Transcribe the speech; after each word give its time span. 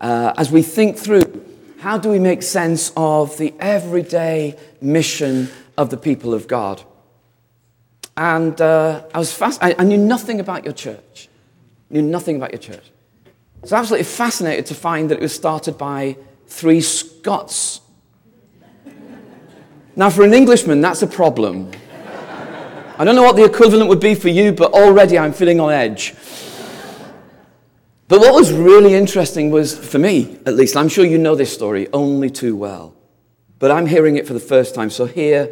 uh, 0.00 0.34
as 0.36 0.50
we 0.50 0.62
think 0.62 0.96
through 0.96 1.44
how 1.80 1.98
do 1.98 2.08
we 2.08 2.18
make 2.18 2.42
sense 2.42 2.92
of 2.96 3.36
the 3.38 3.54
everyday 3.60 4.56
mission 4.80 5.48
of 5.76 5.90
the 5.90 5.96
people 5.96 6.34
of 6.34 6.48
God. 6.48 6.82
And 8.16 8.58
uh, 8.60 9.04
I 9.12 9.18
was 9.18 9.32
fast, 9.32 9.62
I, 9.62 9.74
I 9.78 9.84
knew 9.84 9.98
nothing 9.98 10.40
about 10.40 10.64
your 10.64 10.72
church, 10.72 11.28
knew 11.90 12.02
nothing 12.02 12.36
about 12.36 12.52
your 12.52 12.60
church. 12.60 12.84
I 13.56 13.60
was 13.60 13.72
absolutely 13.72 14.04
fascinated 14.04 14.66
to 14.66 14.74
find 14.74 15.10
that 15.10 15.18
it 15.18 15.22
was 15.22 15.34
started 15.34 15.76
by 15.76 16.16
three 16.46 16.80
Scots. 16.80 17.80
Now, 19.94 20.10
for 20.10 20.24
an 20.24 20.34
Englishman, 20.34 20.80
that's 20.80 21.02
a 21.02 21.06
problem. 21.06 21.70
I 22.98 23.04
don't 23.04 23.14
know 23.14 23.22
what 23.22 23.36
the 23.36 23.44
equivalent 23.44 23.88
would 23.88 24.00
be 24.00 24.14
for 24.14 24.28
you, 24.28 24.52
but 24.52 24.72
already 24.72 25.18
I'm 25.18 25.32
feeling 25.32 25.60
on 25.60 25.70
edge. 25.70 26.14
But 28.08 28.20
what 28.20 28.34
was 28.34 28.52
really 28.52 28.94
interesting 28.94 29.50
was, 29.50 29.76
for 29.76 29.98
me 29.98 30.38
at 30.46 30.54
least, 30.54 30.76
I'm 30.76 30.88
sure 30.88 31.04
you 31.04 31.18
know 31.18 31.34
this 31.34 31.52
story 31.52 31.88
only 31.92 32.30
too 32.30 32.54
well, 32.54 32.94
but 33.58 33.70
I'm 33.70 33.86
hearing 33.86 34.16
it 34.16 34.26
for 34.26 34.32
the 34.32 34.40
first 34.40 34.74
time, 34.74 34.90
so 34.90 35.06
hear 35.06 35.50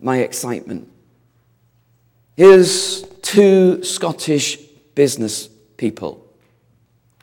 my 0.00 0.18
excitement. 0.18 0.90
Here's 2.36 3.02
two 3.22 3.84
Scottish 3.84 4.56
business 4.96 5.48
people 5.76 6.26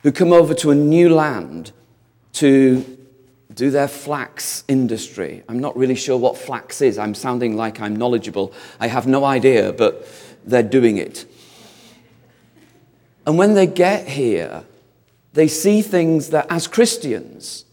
who 0.02 0.10
come 0.10 0.32
over 0.32 0.54
to 0.54 0.70
a 0.70 0.74
new 0.74 1.14
land 1.14 1.72
to 2.34 2.98
do 3.52 3.70
their 3.70 3.88
flax 3.88 4.64
industry. 4.68 5.42
I'm 5.48 5.58
not 5.58 5.76
really 5.76 5.94
sure 5.94 6.16
what 6.16 6.38
flax 6.38 6.80
is. 6.80 6.96
I'm 6.96 7.14
sounding 7.14 7.56
like 7.56 7.78
I'm 7.80 7.94
knowledgeable. 7.94 8.54
I 8.80 8.86
have 8.86 9.06
no 9.06 9.24
idea, 9.26 9.74
but 9.74 10.08
they're 10.44 10.62
doing 10.62 10.96
it. 10.96 11.26
And 13.26 13.38
when 13.38 13.54
they 13.54 13.66
get 13.66 14.08
here, 14.08 14.64
they 15.32 15.48
see 15.48 15.82
things 15.82 16.30
that, 16.30 16.46
as 16.50 16.66
Christians, 16.66 17.64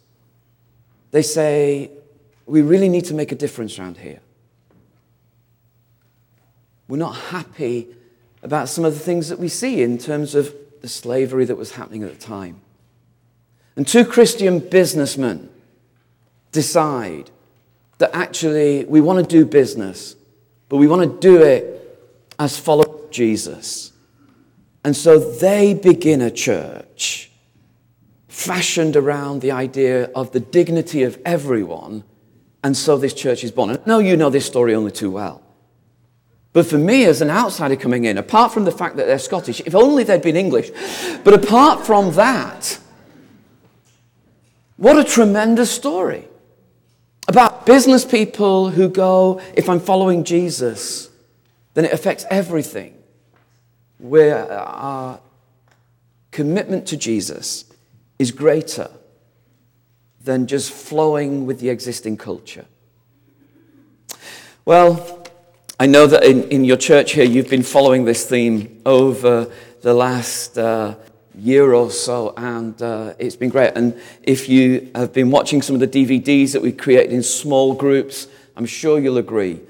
they 1.11 1.21
say, 1.21 1.91
we 2.45 2.61
really 2.61 2.89
need 2.89 3.05
to 3.05 3.13
make 3.13 3.31
a 3.31 3.35
difference 3.35 3.77
around 3.77 3.97
here. 3.97 4.19
We're 6.87 6.97
not 6.97 7.15
happy 7.15 7.87
about 8.41 8.69
some 8.69 8.85
of 8.85 8.93
the 8.93 8.99
things 8.99 9.29
that 9.29 9.39
we 9.39 9.47
see 9.47 9.81
in 9.81 9.97
terms 9.97 10.33
of 10.33 10.53
the 10.81 10.87
slavery 10.87 11.45
that 11.45 11.55
was 11.55 11.71
happening 11.71 12.03
at 12.03 12.17
the 12.17 12.25
time. 12.25 12.61
And 13.75 13.87
two 13.87 14.05
Christian 14.05 14.59
businessmen 14.59 15.49
decide 16.51 17.29
that 17.99 18.11
actually 18.15 18.85
we 18.85 19.01
want 19.01 19.19
to 19.19 19.25
do 19.25 19.45
business, 19.45 20.15
but 20.69 20.77
we 20.77 20.87
want 20.87 21.01
to 21.01 21.19
do 21.19 21.43
it 21.43 21.75
as 22.39 22.57
followers 22.57 23.03
of 23.03 23.11
Jesus. 23.11 23.91
And 24.83 24.95
so 24.95 25.19
they 25.19 25.73
begin 25.73 26.21
a 26.21 26.31
church 26.31 27.31
fashioned 28.27 28.95
around 28.95 29.41
the 29.41 29.51
idea 29.51 30.05
of 30.15 30.31
the 30.31 30.39
dignity 30.39 31.03
of 31.03 31.19
everyone. 31.25 32.03
And 32.63 32.75
so 32.75 32.97
this 32.97 33.13
church 33.13 33.43
is 33.43 33.51
born. 33.51 33.71
And 33.71 33.79
I 33.79 33.81
know 33.85 33.99
you 33.99 34.15
know 34.15 34.29
this 34.29 34.45
story 34.45 34.73
only 34.73 34.91
too 34.91 35.11
well. 35.11 35.41
But 36.51 36.65
for 36.65 36.77
me, 36.77 37.05
as 37.05 37.21
an 37.21 37.29
outsider 37.29 37.75
coming 37.75 38.05
in, 38.05 38.17
apart 38.17 38.53
from 38.53 38.65
the 38.65 38.71
fact 38.71 38.95
that 38.95 39.05
they're 39.05 39.19
Scottish, 39.19 39.61
if 39.65 39.75
only 39.75 40.03
they'd 40.03 40.21
been 40.21 40.35
English, 40.35 40.71
but 41.23 41.33
apart 41.33 41.85
from 41.85 42.13
that, 42.13 42.79
what 44.77 44.97
a 44.97 45.03
tremendous 45.03 45.69
story 45.69 46.25
about 47.27 47.65
business 47.65 48.03
people 48.03 48.69
who 48.69 48.89
go, 48.89 49.39
if 49.53 49.69
I'm 49.69 49.79
following 49.79 50.23
Jesus, 50.23 51.09
then 51.75 51.85
it 51.85 51.93
affects 51.93 52.25
everything. 52.31 52.98
Where 53.99 54.51
our 54.51 55.19
commitment 56.31 56.87
to 56.87 56.97
Jesus 56.97 57.65
is 58.17 58.31
greater 58.31 58.89
than 60.21 60.47
just 60.47 60.71
flowing 60.71 61.45
with 61.45 61.59
the 61.59 61.69
existing 61.69 62.17
culture. 62.17 62.65
Well, 64.65 65.25
I 65.79 65.85
know 65.85 66.07
that 66.07 66.23
in, 66.23 66.43
in 66.49 66.65
your 66.65 66.77
church 66.77 67.13
here, 67.13 67.23
you've 67.23 67.49
been 67.49 67.63
following 67.63 68.03
this 68.03 68.25
theme 68.25 68.81
over 68.85 69.49
the 69.81 69.93
last 69.93 70.57
uh, 70.57 70.95
year 71.33 71.73
or 71.73 71.89
so, 71.89 72.33
and 72.35 72.79
uh, 72.81 73.13
it's 73.17 73.37
been 73.37 73.49
great. 73.49 73.71
And 73.75 73.99
if 74.23 74.49
you 74.49 74.91
have 74.93 75.13
been 75.13 75.31
watching 75.31 75.61
some 75.61 75.73
of 75.73 75.79
the 75.79 75.87
DVDs 75.87 76.51
that 76.51 76.61
we 76.61 76.71
created 76.71 77.13
in 77.13 77.23
small 77.23 77.73
groups, 77.73 78.27
I'm 78.57 78.65
sure 78.65 78.99
you'll 78.99 79.17
agree 79.17 79.61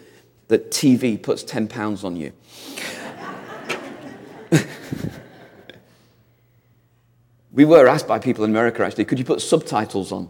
that 0.48 0.72
TV 0.72 1.22
puts 1.22 1.44
10 1.44 1.68
pounds 1.68 2.04
on 2.04 2.16
you. 2.16 2.34
we 7.52 7.66
were 7.66 7.88
asked 7.88 8.08
by 8.08 8.20
people 8.20 8.44
in 8.44 8.52
America 8.52 8.86
actually, 8.86 9.06
could 9.06 9.20
you 9.20 9.26
put 9.26 9.42
subtitles 9.42 10.12
on? 10.12 10.30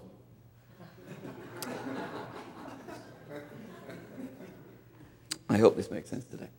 I 5.50 5.58
hope 5.58 5.76
this 5.76 5.90
makes 5.90 6.10
sense 6.10 6.26
today. 6.26 6.50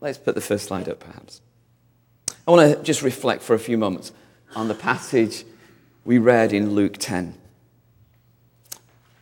Let's 0.00 0.18
put 0.18 0.34
the 0.34 0.40
first 0.40 0.66
slide 0.66 0.88
up, 0.88 0.98
perhaps. 0.98 1.40
I 2.46 2.50
want 2.50 2.76
to 2.76 2.82
just 2.82 3.02
reflect 3.02 3.40
for 3.42 3.54
a 3.54 3.58
few 3.58 3.78
moments 3.78 4.10
on 4.56 4.66
the 4.66 4.74
passage 4.74 5.44
we 6.04 6.18
read 6.18 6.52
in 6.52 6.74
Luke 6.74 6.96
10. 6.98 7.34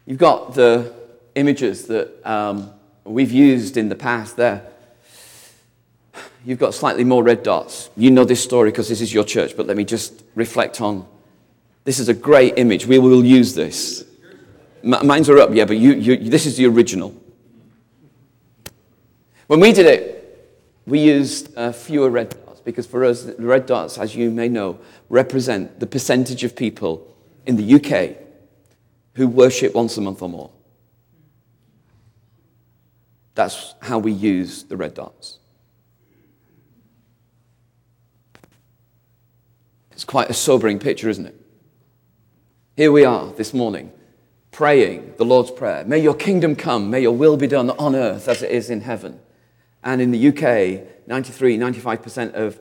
You've 0.07 0.19
got 0.19 0.55
the 0.55 0.95
images 1.35 1.87
that 1.87 2.27
um, 2.29 2.73
we've 3.05 3.31
used 3.31 3.77
in 3.77 3.91
the 3.91 3.95
past 3.95 4.37
there. 4.37 4.65
You've 6.45 6.59
got 6.59 6.75
slightly 6.75 7.05
more 7.05 7.23
red 7.23 7.43
dots. 7.43 7.91
You 7.97 8.11
know 8.11 8.25
this 8.25 8.43
story 8.43 8.71
because 8.71 8.89
this 8.89 9.01
is 9.01 9.13
your 9.13 9.25
church, 9.25 9.57
but 9.57 9.67
let 9.67 9.77
me 9.77 9.85
just 9.85 10.25
reflect 10.35 10.81
on 10.81 11.07
this 11.85 11.99
is 11.99 12.09
a 12.09 12.15
great 12.15 12.57
image. 12.57 12.87
We 12.87 13.01
will 13.01 13.25
use 13.25 13.55
this. 13.55 14.05
M- 14.85 15.05
mine's 15.07 15.29
are 15.29 15.39
up, 15.39 15.51
yeah, 15.53 15.65
but 15.65 15.77
you, 15.77 15.95
you, 15.95 16.31
this 16.31 16.47
is 16.47 16.57
the 16.57 16.67
original. 16.67 17.13
When 19.49 19.59
we 19.59 19.73
did 19.73 19.87
it, 19.87 20.57
we 20.87 21.01
used 21.01 21.57
uh, 21.57 21.73
fewer 21.73 22.09
red 22.09 22.31
dots 22.31 22.61
because 22.61 22.87
for 22.87 23.05
us, 23.05 23.25
the 23.25 23.35
red 23.43 23.67
dots, 23.67 23.99
as 23.99 24.15
you 24.15 24.31
may 24.31 24.49
know, 24.49 24.79
represent 25.09 25.81
the 25.81 25.87
percentage 25.87 26.45
of 26.45 26.55
people 26.55 27.13
in 27.45 27.57
the 27.57 27.75
UK 27.75 28.17
who 29.15 29.27
worship 29.27 29.75
once 29.75 29.97
a 29.97 30.01
month 30.01 30.23
or 30.23 30.29
more. 30.29 30.51
That's 33.35 33.75
how 33.81 33.99
we 33.99 34.13
use 34.13 34.63
the 34.63 34.77
red 34.77 34.95
dots. 34.95 35.40
It's 40.01 40.07
quite 40.07 40.31
a 40.31 40.33
sobering 40.33 40.79
picture, 40.79 41.11
isn't 41.11 41.27
it? 41.27 41.39
Here 42.75 42.91
we 42.91 43.05
are 43.05 43.27
this 43.33 43.53
morning 43.53 43.93
praying 44.51 45.13
the 45.19 45.27
Lord's 45.27 45.51
Prayer. 45.51 45.85
May 45.85 45.99
your 45.99 46.15
kingdom 46.15 46.57
come, 46.57 46.89
may 46.89 47.03
your 47.03 47.15
will 47.15 47.37
be 47.37 47.47
done 47.47 47.69
on 47.69 47.95
earth 47.95 48.27
as 48.27 48.43
it 48.43 48.51
is 48.51 48.71
in 48.71 48.81
heaven. 48.81 49.21
And 49.85 50.01
in 50.01 50.11
the 50.11 50.29
UK, 50.29 51.07
93, 51.07 51.59
95% 51.59 52.33
of 52.33 52.59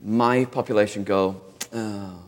my 0.00 0.46
population 0.46 1.04
go, 1.04 1.40
oh, 1.72 2.24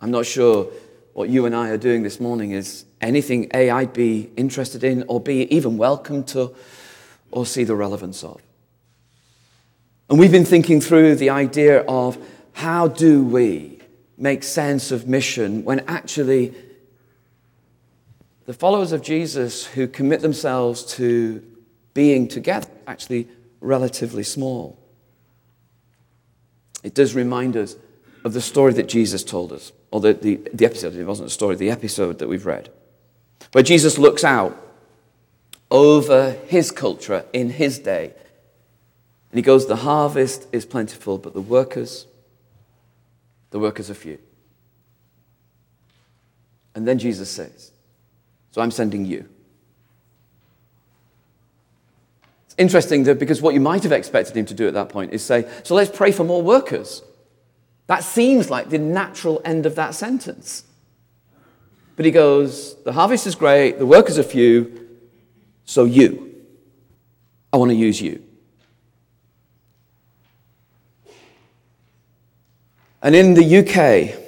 I'm 0.00 0.10
not 0.10 0.24
sure 0.24 0.70
what 1.12 1.28
you 1.28 1.44
and 1.44 1.54
I 1.54 1.68
are 1.68 1.76
doing 1.76 2.02
this 2.02 2.18
morning 2.18 2.52
is 2.52 2.86
anything 3.02 3.50
A, 3.52 3.68
I'd 3.68 3.92
be 3.92 4.30
interested 4.38 4.82
in, 4.82 5.04
or 5.06 5.20
B, 5.20 5.42
even 5.50 5.76
welcome 5.76 6.24
to, 6.24 6.54
or 7.30 7.44
see 7.44 7.64
the 7.64 7.76
relevance 7.76 8.24
of. 8.24 8.40
And 10.08 10.18
we've 10.18 10.32
been 10.32 10.46
thinking 10.46 10.80
through 10.80 11.16
the 11.16 11.28
idea 11.28 11.80
of 11.82 12.16
how 12.54 12.88
do 12.88 13.22
we 13.24 13.80
make 14.16 14.42
sense 14.42 14.90
of 14.90 15.06
mission 15.06 15.64
when 15.64 15.80
actually 15.80 16.54
the 18.46 18.54
followers 18.54 18.92
of 18.92 19.02
Jesus 19.02 19.66
who 19.66 19.86
commit 19.86 20.20
themselves 20.20 20.84
to 20.96 21.42
being 21.94 22.28
together 22.28 22.68
actually 22.86 23.28
relatively 23.60 24.22
small. 24.22 24.78
It 26.82 26.94
does 26.94 27.14
remind 27.14 27.56
us 27.56 27.76
of 28.24 28.34
the 28.34 28.40
story 28.40 28.74
that 28.74 28.88
Jesus 28.88 29.24
told 29.24 29.52
us, 29.52 29.72
or 29.90 30.00
the, 30.00 30.12
the, 30.12 30.40
the 30.52 30.66
episode, 30.66 30.94
it 30.94 31.04
wasn't 31.04 31.28
a 31.28 31.32
story, 31.32 31.56
the 31.56 31.70
episode 31.70 32.18
that 32.18 32.28
we've 32.28 32.44
read, 32.44 32.70
where 33.52 33.64
Jesus 33.64 33.96
looks 33.96 34.24
out 34.24 34.60
over 35.70 36.32
his 36.46 36.70
culture 36.70 37.24
in 37.32 37.50
his 37.50 37.78
day. 37.78 38.12
And 39.30 39.38
he 39.38 39.42
goes, 39.42 39.66
The 39.66 39.76
harvest 39.76 40.46
is 40.52 40.66
plentiful, 40.66 41.18
but 41.18 41.32
the 41.32 41.40
workers, 41.40 42.06
the 43.54 43.60
workers 43.60 43.88
are 43.88 43.94
few. 43.94 44.18
And 46.74 46.88
then 46.88 46.98
Jesus 46.98 47.30
says, 47.30 47.70
So 48.50 48.60
I'm 48.60 48.72
sending 48.72 49.04
you. 49.04 49.28
It's 52.46 52.56
interesting 52.58 53.04
that 53.04 53.20
because 53.20 53.40
what 53.40 53.54
you 53.54 53.60
might 53.60 53.84
have 53.84 53.92
expected 53.92 54.36
him 54.36 54.44
to 54.46 54.54
do 54.54 54.66
at 54.66 54.74
that 54.74 54.88
point 54.88 55.12
is 55.12 55.22
say, 55.22 55.48
so 55.62 55.76
let's 55.76 55.96
pray 55.96 56.10
for 56.10 56.24
more 56.24 56.42
workers. 56.42 57.04
That 57.86 58.02
seems 58.02 58.50
like 58.50 58.70
the 58.70 58.78
natural 58.78 59.40
end 59.44 59.66
of 59.66 59.76
that 59.76 59.94
sentence. 59.94 60.64
But 61.94 62.06
he 62.06 62.10
goes, 62.10 62.74
the 62.82 62.92
harvest 62.92 63.24
is 63.24 63.36
great, 63.36 63.78
the 63.78 63.86
workers 63.86 64.18
are 64.18 64.24
few, 64.24 64.88
so 65.64 65.84
you. 65.84 66.42
I 67.52 67.56
want 67.58 67.70
to 67.70 67.76
use 67.76 68.02
you. 68.02 68.20
And 73.04 73.14
in 73.14 73.34
the 73.34 73.58
UK, 73.58 74.18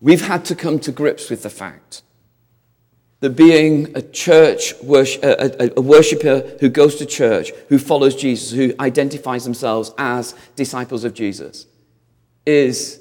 we've 0.00 0.24
had 0.24 0.44
to 0.46 0.54
come 0.54 0.78
to 0.78 0.92
grips 0.92 1.28
with 1.28 1.42
the 1.42 1.50
fact 1.50 2.02
that 3.18 3.30
being 3.30 3.94
a 3.96 4.02
church 4.02 4.74
worship, 4.80 5.24
a, 5.24 5.72
a, 5.76 5.80
worshiper 5.80 6.56
who 6.60 6.68
goes 6.68 6.94
to 6.96 7.06
church, 7.06 7.50
who 7.68 7.76
follows 7.76 8.14
Jesus, 8.14 8.52
who 8.52 8.72
identifies 8.78 9.42
themselves 9.42 9.92
as 9.98 10.36
disciples 10.54 11.02
of 11.02 11.12
Jesus, 11.12 11.66
is 12.46 13.00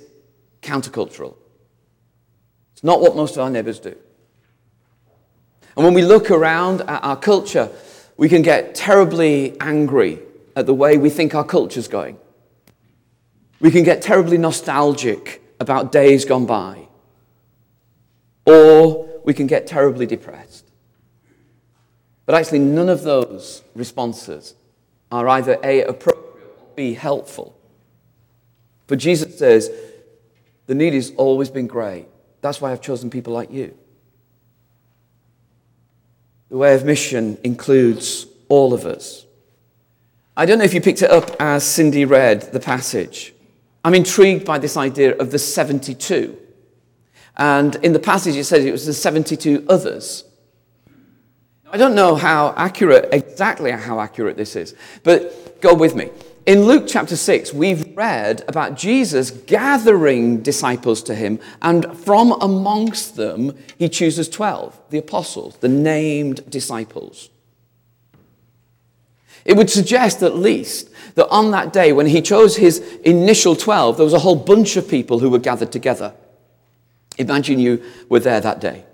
countercultural. 0.63 1.35
It's 2.73 2.83
not 2.83 3.01
what 3.01 3.15
most 3.15 3.35
of 3.35 3.41
our 3.43 3.51
neighbors 3.51 3.79
do. 3.79 3.95
And 5.77 5.85
when 5.85 5.93
we 5.93 6.01
look 6.01 6.31
around 6.31 6.81
at 6.81 7.03
our 7.03 7.15
culture, 7.15 7.69
we 8.17 8.29
can 8.29 8.41
get 8.41 8.73
terribly 8.73 9.55
angry 9.61 10.19
at 10.55 10.65
the 10.65 10.73
way 10.73 10.97
we 10.97 11.11
think 11.11 11.35
our 11.35 11.45
culture's 11.45 11.87
going. 11.87 12.17
We 13.59 13.71
can 13.71 13.83
get 13.83 14.01
terribly 14.01 14.37
nostalgic 14.37 15.41
about 15.59 15.91
days 15.91 16.25
gone 16.25 16.45
by. 16.45 16.87
Or 18.45 19.21
we 19.23 19.33
can 19.33 19.47
get 19.47 19.67
terribly 19.67 20.05
depressed. 20.05 20.65
But 22.25 22.35
actually, 22.35 22.59
none 22.59 22.89
of 22.89 23.03
those 23.03 23.63
responses 23.75 24.55
are 25.11 25.27
either 25.27 25.57
A, 25.63 25.81
appropriate, 25.81 26.47
or 26.59 26.67
B, 26.75 26.93
helpful. 26.93 27.55
But 28.87 28.99
Jesus 28.99 29.37
says, 29.37 29.69
the 30.67 30.75
need 30.75 30.93
has 30.93 31.11
always 31.17 31.49
been 31.49 31.67
great. 31.67 32.05
That's 32.41 32.61
why 32.61 32.71
I've 32.71 32.81
chosen 32.81 33.09
people 33.09 33.33
like 33.33 33.51
you. 33.51 33.75
The 36.49 36.57
way 36.57 36.73
of 36.73 36.85
mission 36.85 37.37
includes 37.43 38.25
all 38.47 38.73
of 38.73 38.85
us. 38.85 39.25
I 40.37 40.45
don't 40.45 40.57
know 40.57 40.63
if 40.63 40.73
you 40.73 40.81
picked 40.81 41.01
it 41.01 41.11
up 41.11 41.35
as 41.39 41.63
Cindy 41.63 42.05
read 42.05 42.53
the 42.53 42.59
passage. 42.59 43.33
I'm 43.83 43.93
intrigued 43.93 44.45
by 44.45 44.59
this 44.59 44.75
idea 44.75 45.15
of 45.17 45.31
the 45.31 45.39
72. 45.39 46.37
And 47.37 47.75
in 47.77 47.93
the 47.93 47.99
passage, 47.99 48.35
it 48.35 48.43
says 48.43 48.65
it 48.65 48.71
was 48.71 48.85
the 48.85 48.93
72 48.93 49.65
others. 49.69 50.25
I 51.71 51.77
don't 51.77 51.95
know 51.95 52.15
how 52.15 52.53
accurate, 52.57 53.09
exactly 53.13 53.71
how 53.71 53.99
accurate 53.99 54.35
this 54.35 54.55
is, 54.55 54.75
but 55.03 55.61
go 55.61 55.73
with 55.73 55.95
me. 55.95 56.09
In 56.45 56.63
Luke 56.63 56.85
chapter 56.87 57.15
6, 57.15 57.53
we've 57.53 57.95
read 57.95 58.43
about 58.47 58.75
Jesus 58.75 59.29
gathering 59.29 60.41
disciples 60.41 61.03
to 61.03 61.13
him, 61.13 61.39
and 61.61 61.95
from 61.99 62.31
amongst 62.41 63.17
them, 63.17 63.55
he 63.77 63.87
chooses 63.87 64.27
12, 64.27 64.79
the 64.89 64.97
apostles, 64.97 65.57
the 65.57 65.69
named 65.69 66.49
disciples. 66.49 67.29
It 69.45 69.55
would 69.57 69.69
suggest 69.69 70.21
at 70.23 70.35
least 70.35 70.89
that 71.15 71.27
on 71.29 71.51
that 71.51 71.73
day, 71.73 71.91
when 71.91 72.05
he 72.05 72.21
chose 72.21 72.57
his 72.57 72.79
initial 73.03 73.55
12, 73.55 73.97
there 73.97 74.03
was 74.03 74.13
a 74.13 74.19
whole 74.19 74.35
bunch 74.35 74.75
of 74.77 74.87
people 74.87 75.19
who 75.19 75.29
were 75.29 75.39
gathered 75.39 75.71
together. 75.71 76.13
Imagine 77.17 77.59
you 77.59 77.83
were 78.07 78.19
there 78.19 78.41
that 78.41 78.61
day. 78.61 78.85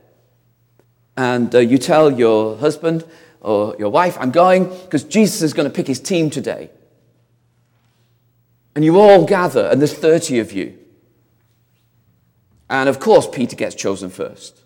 And 1.17 1.53
uh, 1.53 1.59
you 1.59 1.77
tell 1.77 2.11
your 2.11 2.57
husband 2.57 3.05
or 3.41 3.75
your 3.77 3.89
wife, 3.89 4.17
I'm 4.19 4.31
going 4.31 4.65
because 4.65 5.03
Jesus 5.03 5.41
is 5.41 5.53
going 5.53 5.69
to 5.69 5.73
pick 5.73 5.87
his 5.87 5.99
team 5.99 6.29
today. 6.29 6.69
And 8.75 8.83
you 8.83 8.99
all 8.99 9.25
gather, 9.25 9.67
and 9.67 9.79
there's 9.79 9.93
30 9.93 10.39
of 10.39 10.51
you. 10.51 10.77
And 12.69 12.89
of 12.89 12.99
course, 12.99 13.27
Peter 13.31 13.55
gets 13.55 13.75
chosen 13.75 14.09
first. 14.09 14.63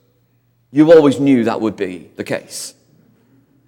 You 0.72 0.92
always 0.92 1.20
knew 1.20 1.44
that 1.44 1.62
would 1.62 1.76
be 1.76 2.10
the 2.16 2.24
case. 2.24 2.74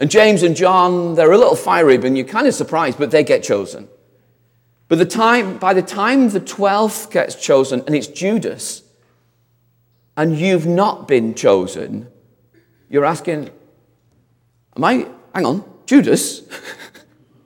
And 0.01 0.09
James 0.09 0.41
and 0.41 0.55
John, 0.55 1.13
they're 1.13 1.31
a 1.31 1.37
little 1.37 1.55
fiery, 1.55 1.93
and 1.95 2.17
you're 2.17 2.25
kind 2.25 2.47
of 2.47 2.55
surprised, 2.55 2.97
but 2.97 3.11
they 3.11 3.23
get 3.23 3.43
chosen. 3.43 3.87
But 4.87 4.97
the 4.97 5.05
time, 5.05 5.59
by 5.59 5.75
the 5.75 5.83
time 5.83 6.29
the 6.29 6.41
12th 6.41 7.11
gets 7.11 7.35
chosen, 7.35 7.83
and 7.85 7.95
it's 7.95 8.07
Judas, 8.07 8.81
and 10.17 10.35
you've 10.35 10.65
not 10.65 11.07
been 11.07 11.35
chosen, 11.35 12.07
you're 12.89 13.05
asking, 13.05 13.51
Am 14.75 14.83
I, 14.83 15.07
hang 15.35 15.45
on, 15.45 15.63
Judas? 15.85 16.41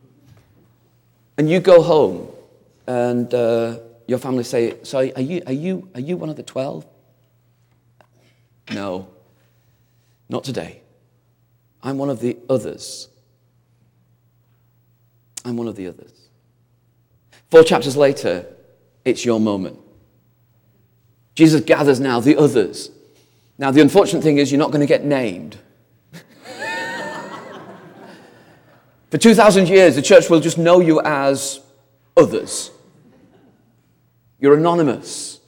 and 1.38 1.50
you 1.50 1.60
go 1.60 1.82
home 1.82 2.30
and 2.88 3.34
uh, 3.34 3.80
your 4.08 4.18
family 4.18 4.46
say, 4.46 4.78
So 4.84 5.00
are 5.00 5.22
you, 5.22 5.42
are, 5.46 5.52
you, 5.52 5.90
are 5.94 6.00
you 6.00 6.16
one 6.16 6.30
of 6.30 6.38
the 6.38 6.44
12? 6.44 6.86
No, 8.72 9.10
not 10.30 10.46
today. 10.46 10.84
I'm 11.86 11.98
one 11.98 12.10
of 12.10 12.20
the 12.20 12.36
others. 12.50 13.08
I'm 15.46 15.56
one 15.56 15.68
of 15.68 15.78
the 15.78 15.88
others. 15.88 16.12
Four 17.52 17.64
chapters 17.64 17.96
later, 17.96 18.48
it's 19.06 19.24
your 19.24 19.40
moment. 19.40 19.80
Jesus 21.36 21.62
gathers 21.62 22.00
now 22.00 22.20
the 22.20 22.36
others. 22.38 22.90
Now, 23.58 23.72
the 23.72 23.82
unfortunate 23.82 24.24
thing 24.24 24.38
is, 24.40 24.52
you're 24.52 24.60
not 24.60 24.72
going 24.72 24.82
to 24.82 24.88
get 24.88 25.06
named. 25.06 25.58
For 29.12 29.18
2,000 29.18 29.70
years, 29.70 29.96
the 29.96 30.02
church 30.02 30.30
will 30.30 30.42
just 30.42 30.58
know 30.58 30.82
you 30.82 31.00
as 31.02 31.62
others. 32.18 32.72
You're 34.40 34.58
anonymous. 34.58 35.40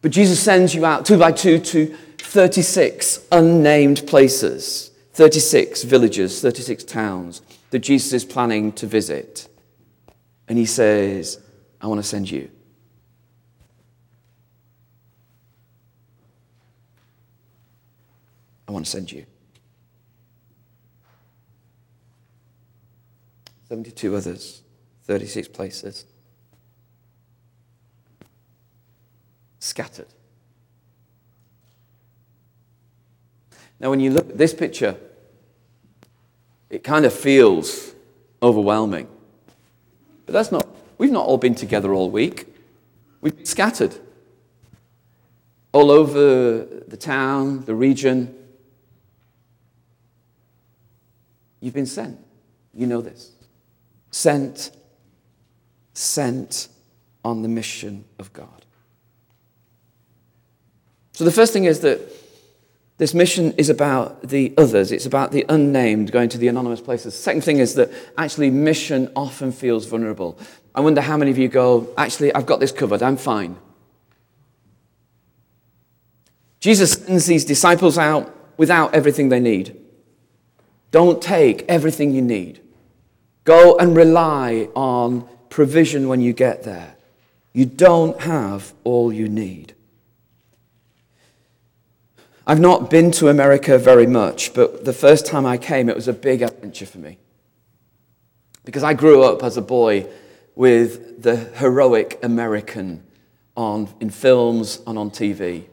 But 0.00 0.12
Jesus 0.12 0.40
sends 0.40 0.74
you 0.74 0.86
out 0.86 1.04
two 1.04 1.18
by 1.18 1.32
two 1.32 1.58
to 1.58 1.96
36 2.18 3.26
unnamed 3.32 4.06
places, 4.06 4.87
36 5.18 5.82
villages, 5.82 6.40
36 6.40 6.84
towns 6.84 7.42
that 7.70 7.80
Jesus 7.80 8.12
is 8.12 8.24
planning 8.24 8.70
to 8.70 8.86
visit. 8.86 9.48
And 10.46 10.56
he 10.56 10.64
says, 10.64 11.40
I 11.80 11.88
want 11.88 12.00
to 12.00 12.06
send 12.06 12.30
you. 12.30 12.48
I 18.68 18.70
want 18.70 18.84
to 18.84 18.90
send 18.92 19.10
you. 19.10 19.26
72 23.70 24.14
others, 24.14 24.62
36 25.02 25.48
places. 25.48 26.04
Scattered. 29.58 30.06
Now, 33.80 33.90
when 33.90 33.98
you 33.98 34.12
look 34.12 34.30
at 34.30 34.38
this 34.38 34.54
picture, 34.54 34.96
it 36.70 36.84
kind 36.84 37.04
of 37.04 37.12
feels 37.12 37.94
overwhelming. 38.42 39.08
But 40.26 40.32
that's 40.32 40.52
not, 40.52 40.66
we've 40.98 41.10
not 41.10 41.26
all 41.26 41.38
been 41.38 41.54
together 41.54 41.92
all 41.94 42.10
week. 42.10 42.46
We've 43.20 43.36
been 43.36 43.46
scattered 43.46 43.96
all 45.72 45.90
over 45.90 46.64
the 46.86 46.96
town, 46.96 47.64
the 47.64 47.74
region, 47.74 48.34
You've 51.60 51.74
been 51.74 51.86
sent. 51.86 52.18
You 52.74 52.86
know 52.86 53.00
this. 53.00 53.32
Sent, 54.10 54.70
sent 55.92 56.68
on 57.24 57.42
the 57.42 57.48
mission 57.48 58.04
of 58.18 58.32
God. 58.32 58.64
So 61.12 61.24
the 61.24 61.32
first 61.32 61.52
thing 61.52 61.64
is 61.64 61.80
that 61.80 62.00
this 62.98 63.14
mission 63.14 63.52
is 63.52 63.70
about 63.70 64.22
the 64.22 64.52
others. 64.58 64.90
It's 64.90 65.06
about 65.06 65.30
the 65.30 65.46
unnamed 65.48 66.10
going 66.10 66.28
to 66.30 66.38
the 66.38 66.48
anonymous 66.48 66.80
places. 66.80 67.14
Second 67.14 67.42
thing 67.42 67.58
is 67.58 67.74
that 67.74 67.90
actually 68.18 68.50
mission 68.50 69.10
often 69.14 69.52
feels 69.52 69.86
vulnerable. 69.86 70.36
I 70.74 70.80
wonder 70.80 71.00
how 71.00 71.16
many 71.16 71.30
of 71.30 71.38
you 71.38 71.48
go, 71.48 71.88
actually, 71.96 72.34
I've 72.34 72.46
got 72.46 72.58
this 72.58 72.72
covered. 72.72 73.02
I'm 73.02 73.16
fine. 73.16 73.56
Jesus 76.58 76.92
sends 76.92 77.26
these 77.26 77.44
disciples 77.44 77.98
out 77.98 78.34
without 78.58 78.92
everything 78.94 79.28
they 79.28 79.40
need. 79.40 79.76
Don't 80.90 81.22
take 81.22 81.64
everything 81.68 82.10
you 82.10 82.22
need. 82.22 82.60
Go 83.44 83.76
and 83.76 83.96
rely 83.96 84.68
on 84.74 85.28
provision 85.50 86.08
when 86.08 86.20
you 86.20 86.32
get 86.32 86.64
there. 86.64 86.96
You 87.52 87.64
don't 87.64 88.20
have 88.22 88.74
all 88.82 89.12
you 89.12 89.28
need. 89.28 89.74
I've 92.50 92.60
not 92.60 92.88
been 92.88 93.10
to 93.12 93.28
America 93.28 93.76
very 93.76 94.06
much, 94.06 94.54
but 94.54 94.86
the 94.86 94.94
first 94.94 95.26
time 95.26 95.44
I 95.44 95.58
came, 95.58 95.90
it 95.90 95.94
was 95.94 96.08
a 96.08 96.14
big 96.14 96.40
adventure 96.40 96.86
for 96.86 96.96
me. 96.96 97.18
Because 98.64 98.82
I 98.82 98.94
grew 98.94 99.22
up 99.22 99.42
as 99.42 99.58
a 99.58 99.62
boy 99.62 100.06
with 100.54 101.22
the 101.22 101.36
heroic 101.36 102.18
American 102.22 103.04
on, 103.54 103.90
in 104.00 104.08
films 104.08 104.80
and 104.86 104.98
on 104.98 105.10
TV. 105.10 105.66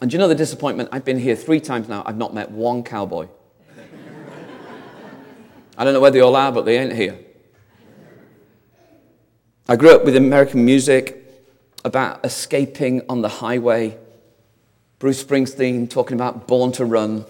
And 0.00 0.12
you 0.12 0.20
know 0.20 0.28
the 0.28 0.36
disappointment? 0.36 0.88
I've 0.92 1.04
been 1.04 1.18
here 1.18 1.34
three 1.34 1.58
times 1.58 1.88
now, 1.88 2.04
I've 2.06 2.16
not 2.16 2.32
met 2.32 2.48
one 2.48 2.84
cowboy. 2.84 3.26
I 5.76 5.82
don't 5.82 5.94
know 5.94 6.00
where 6.00 6.12
they 6.12 6.20
all 6.20 6.36
are, 6.36 6.52
but 6.52 6.64
they 6.64 6.78
ain't 6.78 6.92
here. 6.92 7.18
I 9.68 9.74
grew 9.74 9.92
up 9.92 10.04
with 10.04 10.14
American 10.14 10.64
music 10.64 11.26
about 11.84 12.24
escaping 12.24 13.02
on 13.08 13.20
the 13.20 13.28
highway. 13.28 13.98
Bruce 15.04 15.22
Springsteen 15.22 15.90
talking 15.90 16.14
about 16.14 16.46
Born 16.46 16.72
to 16.72 16.84
Run, 16.86 17.26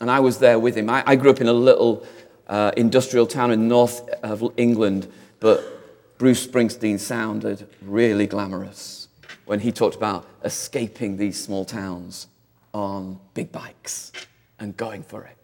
and 0.00 0.08
I 0.08 0.20
was 0.20 0.38
there 0.38 0.60
with 0.60 0.76
him. 0.76 0.88
I, 0.88 1.02
I 1.04 1.16
grew 1.16 1.30
up 1.30 1.40
in 1.40 1.48
a 1.48 1.52
little 1.52 2.06
uh, 2.46 2.70
industrial 2.76 3.26
town 3.26 3.50
in 3.50 3.66
north 3.66 4.08
of 4.22 4.44
England, 4.56 5.10
but 5.40 6.18
Bruce 6.18 6.46
Springsteen 6.46 7.00
sounded 7.00 7.68
really 7.82 8.28
glamorous. 8.28 9.08
when 9.44 9.58
he 9.58 9.72
talked 9.72 9.96
about 9.96 10.24
escaping 10.44 11.16
these 11.16 11.42
small 11.42 11.64
towns 11.64 12.28
on 12.72 13.18
big 13.34 13.50
bikes 13.50 14.12
and 14.60 14.76
going 14.76 15.02
for 15.02 15.24
it. 15.24 15.36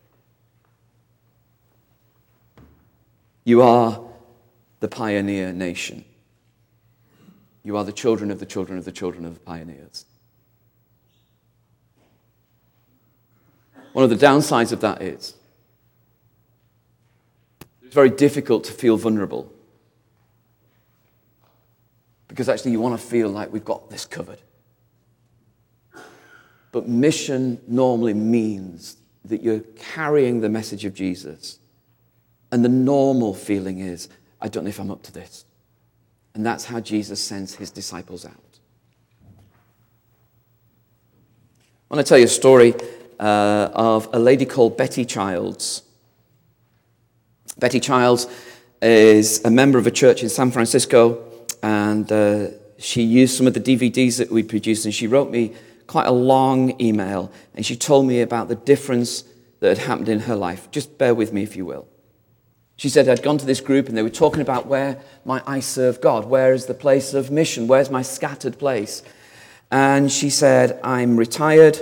You 3.42 3.60
are 3.60 4.00
the 4.78 4.86
pioneer 4.86 5.52
nation. 5.52 6.04
You 7.64 7.76
are 7.76 7.82
the 7.82 7.92
children 7.92 8.30
of 8.30 8.38
the 8.38 8.46
children 8.46 8.78
of 8.78 8.84
the 8.84 8.92
children 8.92 9.24
of 9.24 9.34
the 9.34 9.40
pioneers. 9.40 10.04
One 13.92 14.04
of 14.04 14.10
the 14.10 14.26
downsides 14.26 14.72
of 14.72 14.80
that 14.80 15.02
is 15.02 15.34
it's 17.82 17.94
very 17.94 18.10
difficult 18.10 18.64
to 18.64 18.72
feel 18.72 18.96
vulnerable 18.96 19.52
because 22.28 22.48
actually 22.48 22.70
you 22.70 22.80
want 22.80 22.98
to 22.98 23.06
feel 23.06 23.28
like 23.28 23.52
we've 23.52 23.64
got 23.64 23.90
this 23.90 24.06
covered. 24.06 24.40
But 26.70 26.88
mission 26.88 27.60
normally 27.68 28.14
means 28.14 28.96
that 29.26 29.42
you're 29.42 29.60
carrying 29.76 30.40
the 30.40 30.48
message 30.48 30.86
of 30.86 30.94
Jesus. 30.94 31.58
And 32.50 32.64
the 32.64 32.70
normal 32.70 33.34
feeling 33.34 33.80
is, 33.80 34.08
I 34.40 34.48
don't 34.48 34.64
know 34.64 34.70
if 34.70 34.80
I'm 34.80 34.90
up 34.90 35.02
to 35.02 35.12
this. 35.12 35.44
And 36.34 36.44
that's 36.44 36.64
how 36.64 36.80
Jesus 36.80 37.22
sends 37.22 37.54
his 37.54 37.70
disciples 37.70 38.24
out. 38.24 38.32
I 41.90 41.94
want 41.94 42.06
to 42.06 42.08
tell 42.08 42.18
you 42.18 42.24
a 42.24 42.28
story 42.28 42.74
uh, 43.22 43.70
of 43.72 44.08
a 44.12 44.18
lady 44.18 44.44
called 44.44 44.76
Betty 44.76 45.04
Childs. 45.04 45.82
Betty 47.58 47.78
Childs 47.78 48.26
is 48.82 49.42
a 49.44 49.50
member 49.50 49.78
of 49.78 49.86
a 49.86 49.90
church 49.92 50.22
in 50.22 50.28
San 50.28 50.50
Francisco, 50.50 51.22
and 51.62 52.10
uh, 52.10 52.48
she 52.78 53.02
used 53.02 53.36
some 53.36 53.46
of 53.46 53.54
the 53.54 53.60
DVDs 53.60 54.18
that 54.18 54.30
we 54.30 54.42
produced, 54.42 54.84
and 54.84 54.92
she 54.92 55.06
wrote 55.06 55.30
me 55.30 55.54
quite 55.86 56.06
a 56.06 56.12
long 56.12 56.80
email, 56.80 57.30
and 57.54 57.64
she 57.64 57.76
told 57.76 58.06
me 58.06 58.20
about 58.20 58.48
the 58.48 58.56
difference 58.56 59.22
that 59.60 59.68
had 59.68 59.86
happened 59.86 60.08
in 60.08 60.20
her 60.20 60.34
life. 60.34 60.68
Just 60.72 60.98
bear 60.98 61.14
with 61.14 61.32
me, 61.32 61.44
if 61.44 61.54
you 61.54 61.64
will. 61.64 61.86
She 62.74 62.88
said, 62.88 63.08
I'd 63.08 63.22
gone 63.22 63.38
to 63.38 63.46
this 63.46 63.60
group 63.60 63.86
and 63.86 63.96
they 63.96 64.02
were 64.02 64.10
talking 64.10 64.40
about 64.40 64.66
where 64.66 65.00
my 65.24 65.40
I 65.46 65.60
serve 65.60 66.00
God, 66.00 66.24
where 66.24 66.52
is 66.52 66.66
the 66.66 66.74
place 66.74 67.14
of 67.14 67.30
mission, 67.30 67.68
where's 67.68 67.90
my 67.90 68.02
scattered 68.02 68.58
place. 68.58 69.04
And 69.70 70.10
she 70.10 70.30
said, 70.30 70.80
I'm 70.82 71.16
retired. 71.16 71.78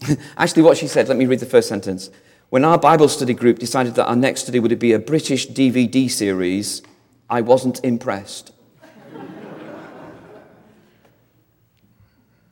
Actually, 0.36 0.62
what 0.62 0.76
she 0.76 0.86
said, 0.86 1.08
let 1.08 1.16
me 1.16 1.26
read 1.26 1.40
the 1.40 1.46
first 1.46 1.68
sentence. 1.68 2.10
When 2.50 2.64
our 2.64 2.78
Bible 2.78 3.08
study 3.08 3.34
group 3.34 3.58
decided 3.58 3.94
that 3.96 4.06
our 4.06 4.16
next 4.16 4.42
study 4.42 4.60
would 4.60 4.78
be 4.78 4.92
a 4.92 4.98
British 4.98 5.48
DVD 5.48 6.10
series, 6.10 6.82
I 7.28 7.40
wasn't 7.40 7.84
impressed. 7.84 8.52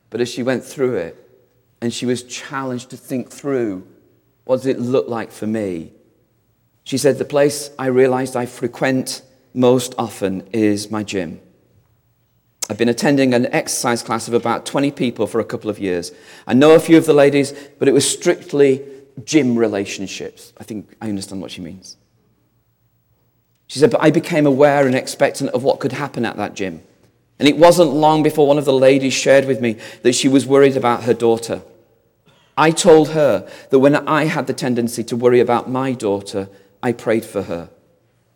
but 0.09 0.21
as 0.21 0.29
she 0.29 0.43
went 0.43 0.63
through 0.63 0.95
it, 0.95 1.19
and 1.81 1.93
she 1.93 2.05
was 2.05 2.23
challenged 2.23 2.89
to 2.91 2.97
think 2.97 3.29
through 3.29 3.85
what 4.45 4.57
does 4.57 4.65
it 4.65 4.79
look 4.79 5.07
like 5.07 5.31
for 5.31 5.47
me? 5.47 5.93
She 6.83 6.97
said, 6.97 7.17
The 7.17 7.25
place 7.25 7.69
I 7.79 7.87
realized 7.87 8.35
I 8.35 8.45
frequent 8.45 9.21
most 9.53 9.93
often 9.97 10.47
is 10.51 10.91
my 10.91 11.03
gym. 11.03 11.39
I've 12.73 12.79
been 12.79 12.89
attending 12.89 13.35
an 13.35 13.45
exercise 13.53 14.01
class 14.01 14.27
of 14.27 14.33
about 14.33 14.65
20 14.65 14.89
people 14.89 15.27
for 15.27 15.39
a 15.39 15.45
couple 15.45 15.69
of 15.69 15.77
years. 15.77 16.11
I 16.47 16.55
know 16.55 16.73
a 16.73 16.79
few 16.79 16.97
of 16.97 17.05
the 17.05 17.13
ladies, 17.13 17.53
but 17.77 17.87
it 17.87 17.91
was 17.91 18.11
strictly 18.11 18.81
gym 19.23 19.55
relationships. 19.59 20.53
I 20.57 20.63
think 20.63 20.89
I 20.99 21.07
understand 21.07 21.39
what 21.39 21.51
she 21.51 21.61
means. 21.61 21.97
She 23.67 23.77
said, 23.77 23.91
But 23.91 24.01
I 24.01 24.09
became 24.09 24.47
aware 24.47 24.87
and 24.87 24.95
expectant 24.95 25.51
of 25.51 25.61
what 25.61 25.79
could 25.79 25.91
happen 25.91 26.25
at 26.25 26.35
that 26.37 26.55
gym. 26.55 26.81
And 27.37 27.47
it 27.47 27.57
wasn't 27.57 27.91
long 27.91 28.23
before 28.23 28.47
one 28.47 28.57
of 28.57 28.65
the 28.65 28.73
ladies 28.73 29.13
shared 29.13 29.45
with 29.45 29.61
me 29.61 29.77
that 30.01 30.13
she 30.13 30.27
was 30.27 30.47
worried 30.47 30.75
about 30.75 31.03
her 31.03 31.13
daughter. 31.13 31.61
I 32.57 32.71
told 32.71 33.09
her 33.09 33.47
that 33.69 33.77
when 33.77 33.95
I 34.07 34.23
had 34.23 34.47
the 34.47 34.53
tendency 34.53 35.03
to 35.03 35.15
worry 35.15 35.39
about 35.39 35.69
my 35.69 35.91
daughter, 35.91 36.49
I 36.81 36.93
prayed 36.93 37.23
for 37.23 37.43
her. 37.43 37.69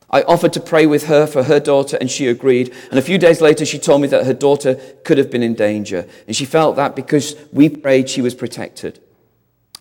I 0.10 0.22
offered 0.24 0.54
to 0.54 0.62
pray 0.62 0.86
with 0.86 1.08
her 1.08 1.28
for 1.28 1.44
her 1.44 1.60
daughter, 1.60 1.98
and 2.00 2.10
she 2.10 2.28
agreed. 2.28 2.74
And 2.90 2.98
a 2.98 3.02
few 3.02 3.18
days 3.18 3.42
later, 3.42 3.66
she 3.66 3.78
told 3.78 4.02
me 4.02 4.08
that 4.08 4.26
her 4.26 4.34
daughter 4.34 4.76
could 5.04 5.18
have 5.18 5.30
been 5.30 5.44
in 5.44 5.54
danger. 5.54 6.08
And 6.28 6.36
she 6.36 6.46
felt 6.46 6.78
that 6.78 6.96
because 6.96 7.36
we 7.52 7.68
prayed, 7.68 8.10
she 8.10 8.22
was 8.22 8.34
protected. 8.34 9.00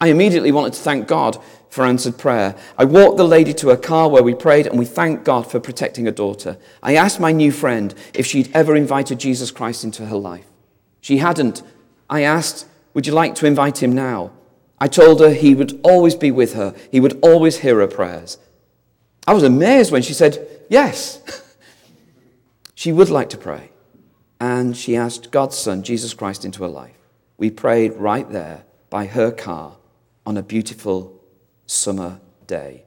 I 0.01 0.09
immediately 0.09 0.53
wanted 0.53 0.75
to 0.75 0.81
thank 0.81 1.07
God 1.07 1.43
for 1.71 1.85
answered 1.85 2.19
prayer. 2.19 2.57
I 2.77 2.85
walked 2.85 3.19
the 3.19 3.25
lady 3.25 3.55
to 3.55 3.71
a 3.71 3.77
car 3.77 4.09
where 4.09 4.23
we 4.23 4.35
prayed, 4.35 4.67
and 4.67 4.79
we 4.79 4.85
thanked 4.85 5.25
God 5.25 5.49
for 5.49 5.61
protecting 5.61 6.07
her 6.07 6.11
daughter. 6.11 6.59
I 6.83 6.97
asked 6.97 7.21
my 7.21 7.33
new 7.33 7.53
friend 7.53 7.95
if 8.13 8.27
she'd 8.27 8.51
ever 8.53 8.75
invited 8.75 9.21
Jesus 9.21 9.53
Christ 9.53 9.85
into 9.85 10.07
her 10.07 10.17
life. 10.17 10.47
She 11.01 11.19
hadn't. 11.19 11.63
I 12.11 12.23
asked, 12.23 12.67
Would 12.95 13.07
you 13.07 13.13
like 13.13 13.37
to 13.37 13.47
invite 13.47 13.83
him 13.83 13.93
now? 13.93 14.33
I 14.79 14.89
told 14.89 15.21
her 15.21 15.33
he 15.33 15.55
would 15.55 15.81
always 15.83 16.15
be 16.15 16.31
with 16.31 16.55
her, 16.55 16.75
he 16.91 16.99
would 16.99 17.19
always 17.23 17.59
hear 17.59 17.79
her 17.79 17.87
prayers. 17.87 18.39
I 19.27 19.35
was 19.35 19.43
amazed 19.43 19.91
when 19.91 20.03
she 20.03 20.13
said, 20.13 20.47
Yes. 20.69 21.21
she 22.75 22.93
would 22.93 23.11
like 23.11 23.31
to 23.31 23.39
pray. 23.39 23.71
And 24.41 24.77
she 24.77 24.97
asked 24.97 25.31
God's 25.31 25.57
Son, 25.57 25.83
Jesus 25.83 26.15
Christ, 26.15 26.45
into 26.45 26.63
her 26.63 26.69
life. 26.69 26.97
We 27.39 27.51
prayed 27.51 27.95
right 27.95 28.31
there 28.31 28.65
by 28.91 29.07
her 29.07 29.31
car 29.31 29.77
on 30.25 30.37
a 30.37 30.43
beautiful 30.43 31.21
summer 31.67 32.21
day. 32.47 32.85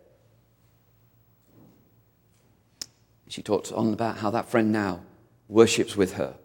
She 3.28 3.44
talked 3.44 3.72
on 3.72 3.94
about 3.94 4.18
how 4.18 4.32
that 4.32 4.50
friend 4.50 4.72
now 4.72 5.02
worships 5.48 5.96
with 5.96 6.14
her 6.14 6.36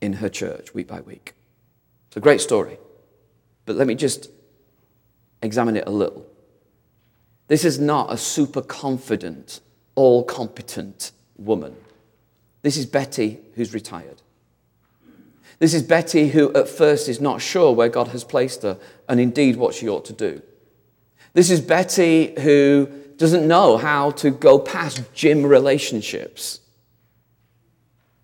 in 0.00 0.14
her 0.14 0.28
church 0.28 0.74
week 0.74 0.88
by 0.88 1.00
week. 1.00 1.34
It's 2.08 2.16
a 2.16 2.20
great 2.20 2.40
story. 2.40 2.78
But 3.64 3.76
let 3.76 3.86
me 3.86 3.94
just 3.94 4.30
examine 5.42 5.76
it 5.76 5.84
a 5.86 5.90
little. 5.90 6.26
This 7.50 7.64
is 7.64 7.80
not 7.80 8.12
a 8.12 8.16
super 8.16 8.62
confident, 8.62 9.58
all 9.96 10.22
competent 10.22 11.10
woman. 11.36 11.74
This 12.62 12.76
is 12.76 12.86
Betty 12.86 13.40
who's 13.56 13.74
retired. 13.74 14.22
This 15.58 15.74
is 15.74 15.82
Betty 15.82 16.28
who 16.28 16.54
at 16.54 16.68
first 16.68 17.08
is 17.08 17.20
not 17.20 17.42
sure 17.42 17.72
where 17.72 17.88
God 17.88 18.06
has 18.08 18.22
placed 18.22 18.62
her 18.62 18.78
and 19.08 19.18
indeed 19.18 19.56
what 19.56 19.74
she 19.74 19.88
ought 19.88 20.04
to 20.04 20.12
do. 20.12 20.40
This 21.32 21.50
is 21.50 21.60
Betty 21.60 22.40
who 22.40 22.86
doesn't 23.16 23.48
know 23.48 23.78
how 23.78 24.12
to 24.12 24.30
go 24.30 24.60
past 24.60 25.12
gym 25.12 25.44
relationships. 25.44 26.60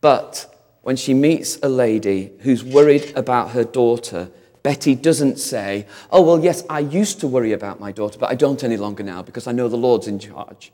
But 0.01 0.57
when 0.83 0.95
she 0.95 1.15
meets 1.15 1.59
a 1.65 1.69
lady 1.69 2.31
who's 2.43 2.63
worried 2.63 3.13
about 3.17 3.51
her 3.51 3.65
daughter 3.65 4.31
Betty 4.67 4.97
doesn't 4.97 5.39
say, 5.39 5.87
Oh, 6.11 6.23
well, 6.23 6.43
yes, 6.43 6.65
I 6.69 6.81
used 6.81 7.21
to 7.21 7.29
worry 7.29 7.53
about 7.53 7.79
my 7.79 7.93
daughter, 7.93 8.19
but 8.19 8.31
I 8.31 8.35
don't 8.35 8.65
any 8.65 8.77
longer 8.77 9.05
now 9.05 9.23
because 9.23 9.47
I 9.47 9.53
know 9.53 9.69
the 9.69 9.77
Lord's 9.77 10.09
in 10.09 10.19
charge. 10.19 10.73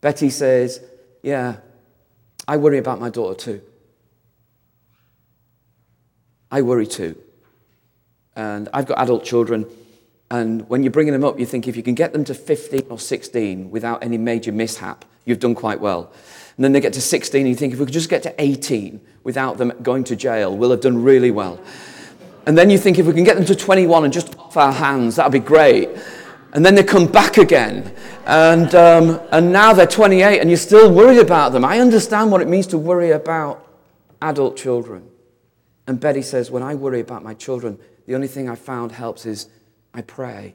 Betty 0.00 0.30
says, 0.30 0.80
Yeah, 1.22 1.56
I 2.48 2.56
worry 2.56 2.78
about 2.78 2.98
my 2.98 3.10
daughter 3.10 3.34
too. 3.34 3.60
I 6.50 6.62
worry 6.62 6.86
too. 6.86 7.14
And 8.34 8.70
I've 8.72 8.86
got 8.86 8.98
adult 9.00 9.22
children, 9.22 9.66
and 10.30 10.66
when 10.70 10.82
you're 10.82 10.90
bringing 10.90 11.12
them 11.12 11.24
up, 11.24 11.38
you 11.38 11.44
think 11.44 11.68
if 11.68 11.76
you 11.76 11.82
can 11.82 11.94
get 11.94 12.14
them 12.14 12.24
to 12.24 12.32
15 12.32 12.86
or 12.88 12.98
16 12.98 13.70
without 13.70 14.02
any 14.02 14.16
major 14.16 14.50
mishap, 14.50 15.04
you've 15.26 15.40
done 15.40 15.54
quite 15.54 15.80
well. 15.80 16.10
And 16.56 16.64
then 16.64 16.72
they 16.72 16.80
get 16.80 16.94
to 16.94 17.02
16, 17.02 17.38
and 17.38 17.50
you 17.50 17.54
think 17.54 17.74
if 17.74 17.80
we 17.80 17.84
could 17.84 17.92
just 17.92 18.08
get 18.08 18.22
to 18.22 18.34
18 18.38 18.98
without 19.24 19.58
them 19.58 19.74
going 19.82 20.04
to 20.04 20.16
jail, 20.16 20.56
we'll 20.56 20.70
have 20.70 20.80
done 20.80 21.02
really 21.02 21.30
well. 21.30 21.60
And 22.48 22.56
then 22.56 22.70
you 22.70 22.78
think 22.78 22.98
if 22.98 23.04
we 23.04 23.12
can 23.12 23.24
get 23.24 23.36
them 23.36 23.44
to 23.44 23.54
21 23.54 24.04
and 24.04 24.12
just 24.12 24.34
off 24.38 24.56
our 24.56 24.72
hands, 24.72 25.16
that'd 25.16 25.30
be 25.30 25.38
great. 25.38 25.90
And 26.54 26.64
then 26.64 26.74
they 26.74 26.82
come 26.82 27.06
back 27.06 27.36
again. 27.36 27.94
And, 28.24 28.74
um, 28.74 29.20
and 29.30 29.52
now 29.52 29.74
they're 29.74 29.86
28 29.86 30.40
and 30.40 30.48
you're 30.48 30.56
still 30.56 30.90
worried 30.90 31.18
about 31.18 31.52
them. 31.52 31.62
I 31.62 31.78
understand 31.78 32.32
what 32.32 32.40
it 32.40 32.48
means 32.48 32.66
to 32.68 32.78
worry 32.78 33.10
about 33.10 33.68
adult 34.22 34.56
children. 34.56 35.10
And 35.86 36.00
Betty 36.00 36.22
says, 36.22 36.50
When 36.50 36.62
I 36.62 36.74
worry 36.74 37.00
about 37.00 37.22
my 37.22 37.34
children, 37.34 37.78
the 38.06 38.14
only 38.14 38.28
thing 38.28 38.48
I 38.48 38.54
found 38.54 38.92
helps 38.92 39.26
is 39.26 39.50
I 39.92 40.00
pray. 40.00 40.54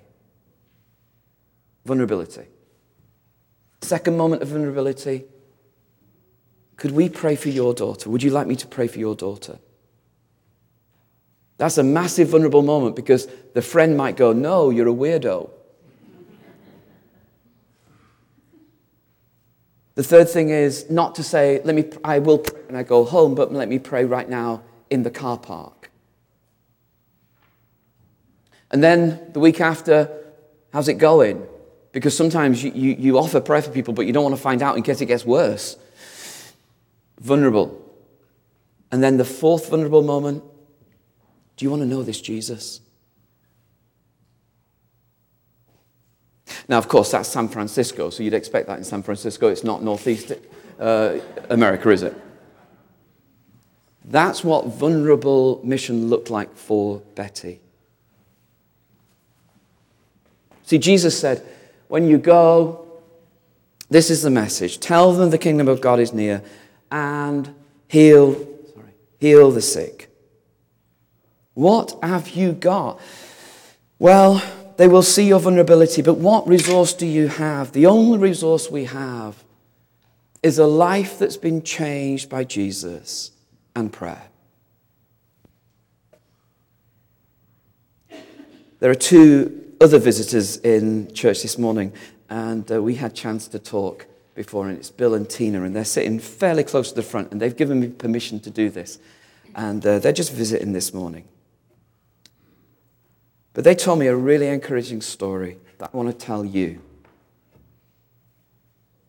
Vulnerability. 1.86 2.48
Second 3.82 4.18
moment 4.18 4.42
of 4.42 4.48
vulnerability. 4.48 5.26
Could 6.78 6.90
we 6.90 7.08
pray 7.08 7.36
for 7.36 7.50
your 7.50 7.76
daughter? 7.76 8.10
Would 8.10 8.24
you 8.24 8.32
like 8.32 8.48
me 8.48 8.56
to 8.56 8.66
pray 8.66 8.88
for 8.88 8.98
your 8.98 9.14
daughter? 9.14 9.60
That's 11.58 11.78
a 11.78 11.84
massive 11.84 12.30
vulnerable 12.30 12.62
moment 12.62 12.96
because 12.96 13.28
the 13.54 13.62
friend 13.62 13.96
might 13.96 14.18
go, 14.18 14.34
No, 14.34 14.70
you're 14.70 14.90
a 14.90 14.94
weirdo. 14.94 15.50
The 19.96 20.04
third 20.04 20.28
thing 20.28 20.50
is 20.50 20.90
not 20.90 21.16
to 21.16 21.24
say, 21.24 21.62
let 21.64 21.76
me, 21.76 21.86
I 22.04 22.20
will 22.20 22.40
pray 22.40 22.62
when 22.66 22.76
I 22.76 22.84
go 22.84 23.06
home, 23.06 23.36
but 23.36 23.54
let 23.54 23.70
me 23.70 23.78
pray 23.78 24.06
right 24.06 24.28
now 24.28 24.64
in 24.90 25.04
the 25.04 25.12
car 25.12 25.38
park. 25.38 25.92
And 28.72 28.84
then 28.84 29.22
the 29.34 29.40
week 29.40 29.62
after, 29.62 30.10
how's 30.72 30.88
it 30.88 30.96
going? 30.96 31.46
Because 31.92 32.18
sometimes 32.18 32.64
you, 32.64 32.72
you, 32.72 32.96
you 32.98 33.18
offer 33.20 33.40
prayer 33.40 33.62
for 33.62 33.70
people, 33.70 33.94
but 33.94 34.08
you 34.08 34.14
don't 34.14 34.24
want 34.24 34.36
to 34.36 34.42
find 34.42 34.64
out 34.64 34.78
in 34.78 34.84
case 34.84 35.00
it 35.00 35.06
gets 35.06 35.26
worse. 35.26 35.78
Vulnerable. 37.20 37.80
And 38.92 39.04
then 39.04 39.18
the 39.18 39.26
fourth 39.26 39.70
vulnerable 39.70 40.02
moment 40.02 40.44
do 41.58 41.66
you 41.66 41.70
want 41.70 41.82
to 41.82 41.88
know 41.88 42.04
this 42.04 42.22
Jesus? 42.22 42.82
Now, 46.68 46.78
of 46.78 46.88
course, 46.88 47.12
that's 47.12 47.30
San 47.30 47.48
Francisco, 47.48 48.10
so 48.10 48.24
you'd 48.24 48.34
expect 48.34 48.68
that 48.68 48.78
in 48.78 48.84
San 48.84 49.04
Francisco. 49.04 49.50
It's 49.50 49.64
not 49.64 49.84
Northeast 49.84 50.34
uh, 50.80 51.18
America, 51.50 51.90
is 51.90 52.04
it? 52.04 52.16
That's 54.06 54.44
what 54.44 54.68
vulnerable 54.68 55.62
mission 55.64 56.10
looked 56.10 56.30
like 56.30 56.56
for 56.56 57.00
Betty. 57.16 57.60
See, 60.64 60.78
Jesus 60.78 61.18
said, 61.18 61.46
when 61.88 62.08
you 62.08 62.18
go, 62.18 62.86
this 63.90 64.10
is 64.10 64.24
the 64.24 64.30
message 64.30 64.80
tell 64.80 65.14
them 65.14 65.30
the 65.30 65.38
kingdom 65.38 65.68
of 65.68 65.80
God 65.80 66.00
is 66.00 66.14
near 66.14 66.42
and 66.92 67.54
heal, 67.88 68.34
sorry, 68.74 68.94
heal 69.20 69.52
the 69.52 69.62
sick. 69.62 70.10
What 71.54 71.98
have 72.02 72.30
you 72.30 72.54
got? 72.54 73.00
Well, 74.00 74.42
they 74.78 74.88
will 74.88 75.04
see 75.04 75.28
your 75.28 75.40
vulnerability, 75.40 76.02
but 76.02 76.16
what 76.16 76.48
resource 76.48 76.94
do 76.94 77.06
you 77.06 77.28
have? 77.28 77.72
The 77.74 77.86
only 77.86 78.18
resource 78.18 78.72
we 78.72 78.86
have 78.86 79.44
is 80.42 80.58
a 80.58 80.66
life 80.66 81.20
that's 81.20 81.38
been 81.38 81.62
changed 81.62 82.30
by 82.30 82.44
Jesus 82.44 83.32
and 83.76 83.94
prayer. 83.94 84.24
There 88.80 88.92
are 88.92 88.96
two 88.96 89.64
other 89.80 90.00
visitors 90.00 90.58
in 90.58 91.14
church 91.14 91.42
this 91.42 91.58
morning, 91.58 91.94
and 92.30 92.70
uh, 92.70 92.82
we 92.82 92.96
had 92.96 93.16
chance 93.16 93.48
to 93.50 93.60
talk 93.60 94.08
before, 94.36 94.68
and 94.68 94.78
it's 94.78 94.90
Bill 94.90 95.14
and 95.14 95.30
Tina, 95.30 95.64
and 95.64 95.76
they're 95.76 95.86
sitting 95.86 96.20
fairly 96.20 96.64
close 96.64 96.90
to 96.90 96.96
the 96.96 97.04
front, 97.04 97.32
and 97.32 97.42
they've 97.42 97.56
given 97.56 97.80
me 97.80 97.88
permission 97.88 98.40
to 98.42 98.50
do 98.50 98.70
this. 98.70 99.00
And 99.56 99.86
uh, 99.86 100.00
they're 100.00 100.12
just 100.12 100.34
visiting 100.34 100.74
this 100.74 100.94
morning. 100.94 101.26
But 103.54 103.64
they 103.64 103.76
told 103.76 104.00
me 104.00 104.08
a 104.08 104.16
really 104.16 104.48
encouraging 104.48 105.02
story 105.02 105.60
that 105.78 105.92
I 105.94 105.98
want 105.98 106.10
to 106.10 106.26
tell 106.26 106.44
you. 106.44 106.82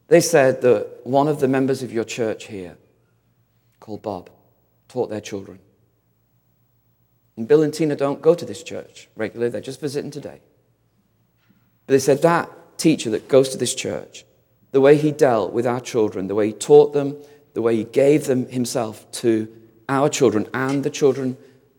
They 0.09 0.21
said 0.21 0.61
that 0.63 1.01
one 1.05 1.29
of 1.29 1.41
the 1.41 1.49
members 1.49 1.83
of 1.83 1.93
your 1.93 2.05
church 2.05 2.47
here, 2.47 2.77
called 3.81 4.03
Bob, 4.03 4.31
taught 4.89 5.09
their 5.09 5.21
children. 5.21 5.59
And 7.37 7.49
Bill 7.49 7.63
and 7.63 7.73
Tina 7.73 7.97
don't 7.97 8.23
go 8.23 8.35
to 8.35 8.45
this 8.45 8.63
church 8.63 9.09
regularly, 9.17 9.51
they're 9.51 9.61
just 9.61 9.81
visiting 9.81 10.11
today. 10.11 10.41
But 11.87 11.93
they 11.93 11.99
said 11.99 12.23
that 12.23 12.51
teacher 12.79 13.11
that 13.11 13.29
goes 13.29 13.49
to 13.51 13.59
this 13.59 13.75
church, 13.75 14.25
the 14.73 14.81
way 14.81 14.97
he 14.97 15.11
dealt 15.11 15.53
with 15.53 15.67
our 15.67 15.81
children, 15.81 16.27
the 16.27 16.35
way 16.35 16.49
he 16.49 16.53
taught 16.53 16.93
them, 16.93 17.17
the 17.55 17.63
way 17.63 17.77
he 17.77 17.85
gave 17.85 18.27
them 18.27 18.47
himself 18.49 19.11
to 19.13 19.49
our 19.89 20.09
children 20.09 20.49
and 20.53 20.85
the 20.85 20.91
children 20.91 21.37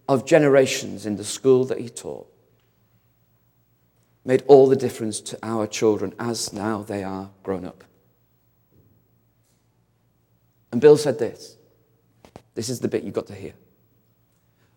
of 0.08 0.26
generations 0.26 1.06
in 1.06 1.16
the 1.16 1.24
school 1.24 1.66
that 1.66 1.80
he 1.80 1.90
taught, 1.90 2.28
made 4.26 4.44
all 4.48 4.68
the 4.68 4.76
difference 4.76 5.22
to 5.22 5.38
our 5.44 5.68
children 5.68 6.14
as 6.20 6.52
now 6.52 6.82
they 6.82 7.04
are 7.04 7.30
grown 7.44 7.64
up. 7.64 7.84
And 10.72 10.82
Bill 10.82 10.98
said 10.98 11.20
this 11.20 11.58
this 12.56 12.70
is 12.70 12.80
the 12.80 12.88
bit 12.88 13.04
you 13.04 13.12
got 13.12 13.28
to 13.28 13.36
hear. 13.36 13.54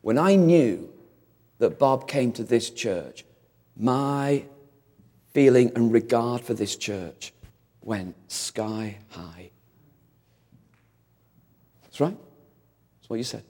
When 0.03 0.19
I 0.19 0.37
knew 0.37 0.93
that 1.59 1.79
Bob 1.79 2.07
came 2.07 2.33
to 2.33 2.45
this 2.45 2.71
church, 2.71 3.25
my 3.77 4.45
feeling 5.33 5.73
and 5.75 5.93
regard 5.93 6.43
for 6.43 6.55
this 6.55 6.77
church 6.77 7.33
went 7.83 8.15
sky 8.31 8.99
high. 9.11 9.51
That's 11.83 12.01
right. 12.01 12.17
That's 12.99 13.11
what 13.11 13.17
you 13.17 13.25
said. 13.25 13.43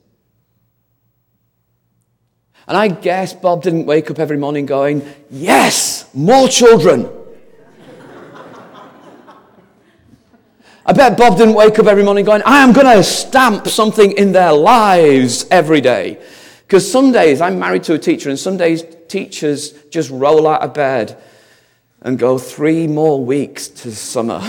And 2.69 2.77
I 2.77 2.87
guess 2.87 3.33
Bob 3.33 3.63
didn't 3.63 3.87
wake 3.87 4.11
up 4.11 4.19
every 4.19 4.37
morning 4.37 4.67
going, 4.67 5.01
Yes, 5.31 6.07
more 6.13 6.47
children. 6.47 7.09
I 10.85 10.93
bet 10.93 11.17
Bob 11.17 11.37
didn't 11.37 11.55
wake 11.55 11.79
up 11.79 11.87
every 11.87 12.03
morning 12.03 12.25
going, 12.25 12.43
I 12.45 12.61
am 12.61 12.73
going 12.73 12.95
to 12.95 13.03
stamp 13.03 13.67
something 13.67 14.11
in 14.11 14.33
their 14.33 14.53
lives 14.53 15.47
every 15.49 15.81
day. 15.81 16.21
Because 16.61 16.91
some 16.91 17.11
days 17.11 17.41
I'm 17.41 17.57
married 17.57 17.85
to 17.85 17.95
a 17.95 17.99
teacher, 17.99 18.29
and 18.29 18.37
some 18.37 18.57
days 18.57 18.83
teachers 19.07 19.71
just 19.89 20.11
roll 20.11 20.47
out 20.47 20.61
of 20.61 20.75
bed 20.75 21.19
and 22.01 22.19
go 22.19 22.37
three 22.37 22.85
more 22.85 23.23
weeks 23.23 23.67
to 23.67 23.91
summer. 23.91 24.41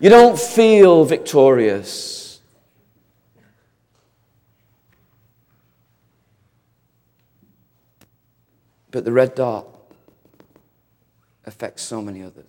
you 0.00 0.10
don't 0.10 0.38
feel 0.38 1.06
victorious. 1.06 2.25
But 8.96 9.04
the 9.04 9.12
red 9.12 9.34
dot 9.34 9.66
affects 11.44 11.82
so 11.82 12.00
many 12.00 12.22
others. 12.22 12.46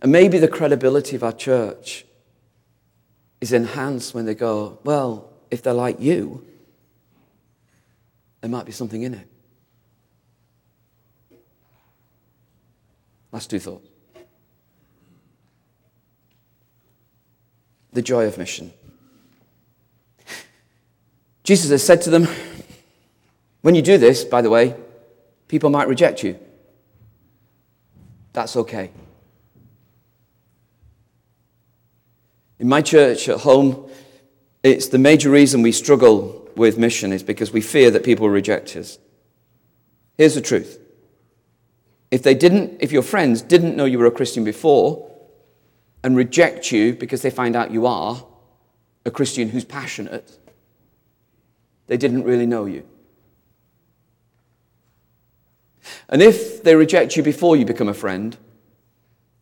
And 0.00 0.10
maybe 0.10 0.38
the 0.38 0.48
credibility 0.48 1.14
of 1.14 1.22
our 1.22 1.34
church 1.34 2.06
is 3.42 3.52
enhanced 3.52 4.14
when 4.14 4.24
they 4.24 4.34
go, 4.34 4.78
well, 4.82 5.30
if 5.50 5.62
they're 5.62 5.74
like 5.74 6.00
you, 6.00 6.46
there 8.40 8.48
might 8.48 8.64
be 8.64 8.72
something 8.72 9.02
in 9.02 9.12
it. 9.12 9.28
Last 13.30 13.50
two 13.50 13.58
thoughts. 13.58 13.86
The 17.92 18.00
joy 18.00 18.24
of 18.24 18.38
mission. 18.38 18.72
Jesus 21.44 21.68
has 21.68 21.84
said 21.84 22.00
to 22.00 22.10
them, 22.10 22.26
when 23.62 23.74
you 23.74 23.82
do 23.82 23.96
this, 23.96 24.24
by 24.24 24.42
the 24.42 24.50
way, 24.50 24.76
people 25.48 25.70
might 25.70 25.88
reject 25.88 26.22
you. 26.22 26.38
That's 28.32 28.56
okay. 28.56 28.90
In 32.58 32.68
my 32.68 32.80
church 32.80 33.28
at 33.28 33.40
home, 33.40 33.90
it's 34.62 34.88
the 34.88 34.98
major 34.98 35.30
reason 35.30 35.62
we 35.62 35.72
struggle 35.72 36.48
with 36.54 36.78
mission 36.78 37.12
is 37.12 37.22
because 37.22 37.52
we 37.52 37.60
fear 37.60 37.90
that 37.90 38.04
people 38.04 38.28
reject 38.28 38.76
us. 38.76 38.98
Here's 40.16 40.34
the 40.34 40.40
truth. 40.40 40.78
If 42.10 42.22
they 42.22 42.34
didn't, 42.34 42.76
if 42.80 42.92
your 42.92 43.02
friends 43.02 43.42
didn't 43.42 43.76
know 43.76 43.84
you 43.84 43.98
were 43.98 44.06
a 44.06 44.10
Christian 44.10 44.44
before 44.44 45.10
and 46.04 46.14
reject 46.14 46.70
you 46.70 46.94
because 46.94 47.22
they 47.22 47.30
find 47.30 47.56
out 47.56 47.70
you 47.70 47.86
are 47.86 48.24
a 49.04 49.10
Christian 49.10 49.48
who's 49.48 49.64
passionate, 49.64 50.38
they 51.86 51.96
didn't 51.96 52.24
really 52.24 52.46
know 52.46 52.66
you. 52.66 52.84
And 56.08 56.22
if 56.22 56.62
they 56.62 56.76
reject 56.76 57.16
you 57.16 57.22
before 57.22 57.56
you 57.56 57.64
become 57.64 57.88
a 57.88 57.94
friend, 57.94 58.36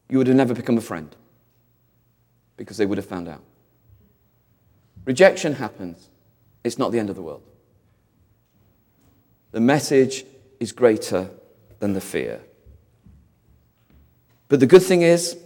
you 0.09 0.19
would 0.19 0.27
have 0.27 0.37
never 0.37 0.55
become 0.55 0.79
a 0.79 0.83
friend 0.83 1.15
because 2.57 2.77
they 2.77 2.87
would 2.87 2.99
have 2.99 3.07
found 3.07 3.29
out. 3.29 3.43
Rejection 5.05 5.55
happens, 5.55 6.09
it's 6.63 6.79
not 6.79 6.93
the 6.93 6.99
end 6.99 7.11
of 7.11 7.17
the 7.17 7.23
world. 7.23 7.43
The 9.53 9.61
message 9.61 10.25
is 10.61 10.73
greater 10.73 11.31
than 11.79 11.95
the 11.95 12.01
fear. 12.01 12.41
But 14.49 14.61
the 14.61 14.67
good 14.67 14.83
thing 14.83 15.03
is, 15.03 15.39